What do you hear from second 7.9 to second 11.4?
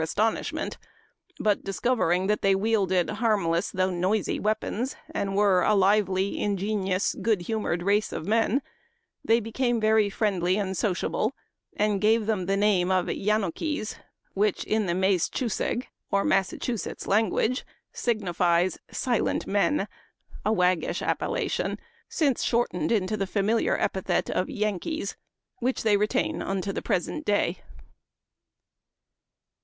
of men, they became very friendly and sociable,